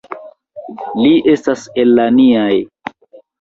[1.01, 2.49] Li estas el la niaj.